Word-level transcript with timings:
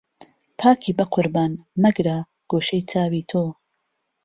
پاکی 0.59 0.91
به 0.97 1.05
قوربان، 1.13 1.51
مهگره، 1.83 2.17
گۆشهی 2.51 2.81
چاوی 2.89 3.21
تۆ 3.29 3.41